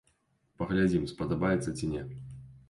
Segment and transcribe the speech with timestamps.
[0.61, 2.01] Паглядзім, спадабаецца ці не.